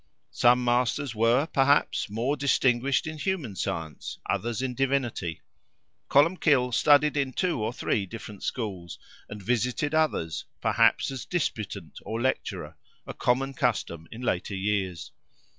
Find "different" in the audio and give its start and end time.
8.07-8.41